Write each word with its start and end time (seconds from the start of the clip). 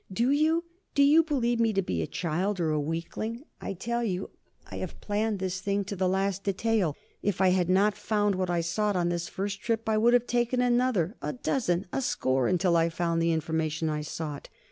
Do 0.11 0.31
you? 0.31 0.63
Do 0.95 1.03
you 1.03 1.21
believe 1.21 1.59
me 1.59 1.73
to 1.73 1.83
be 1.83 2.01
a 2.01 2.07
child, 2.07 2.59
or 2.59 2.71
a 2.71 2.79
weakling? 2.79 3.43
I 3.61 3.73
tell 3.73 4.03
you, 4.03 4.31
I 4.71 4.77
have 4.77 4.99
planned 4.99 5.37
this 5.37 5.61
thing 5.61 5.83
to 5.83 5.95
the 5.95 6.09
last 6.09 6.43
detail. 6.43 6.95
If 7.21 7.39
I 7.39 7.49
had 7.49 7.69
not 7.69 7.93
found 7.95 8.33
what 8.33 8.49
I 8.49 8.61
sought 8.61 8.95
on 8.95 9.09
this 9.09 9.27
first 9.27 9.61
trip, 9.61 9.87
I 9.87 9.99
would 9.99 10.15
have 10.15 10.25
taken 10.25 10.59
another, 10.59 11.17
a 11.21 11.33
dozen, 11.33 11.85
a 11.93 12.01
score, 12.01 12.47
until 12.47 12.75
I 12.75 12.89
found 12.89 13.21
the 13.21 13.31
information 13.31 13.91
I 13.91 14.01
sought. 14.01 14.49